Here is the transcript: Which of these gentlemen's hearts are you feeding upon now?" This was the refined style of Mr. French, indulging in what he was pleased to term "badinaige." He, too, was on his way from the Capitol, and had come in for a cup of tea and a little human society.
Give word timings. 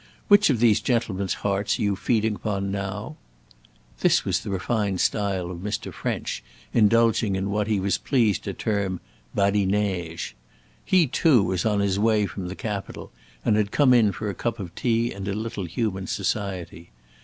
Which 0.29 0.49
of 0.49 0.59
these 0.59 0.81
gentlemen's 0.81 1.35
hearts 1.45 1.77
are 1.77 1.81
you 1.83 1.95
feeding 1.95 2.33
upon 2.33 2.71
now?" 2.71 3.17
This 3.99 4.25
was 4.25 4.39
the 4.39 4.49
refined 4.49 4.99
style 4.99 5.51
of 5.51 5.59
Mr. 5.59 5.93
French, 5.93 6.43
indulging 6.73 7.35
in 7.35 7.51
what 7.51 7.67
he 7.67 7.79
was 7.79 7.99
pleased 7.99 8.43
to 8.45 8.53
term 8.53 8.99
"badinaige." 9.35 10.33
He, 10.83 11.05
too, 11.05 11.43
was 11.43 11.67
on 11.67 11.81
his 11.81 11.99
way 11.99 12.25
from 12.25 12.47
the 12.47 12.55
Capitol, 12.55 13.11
and 13.45 13.55
had 13.55 13.69
come 13.69 13.93
in 13.93 14.11
for 14.11 14.27
a 14.27 14.33
cup 14.33 14.57
of 14.57 14.73
tea 14.73 15.11
and 15.11 15.27
a 15.27 15.35
little 15.35 15.65
human 15.65 16.07
society. 16.07 16.89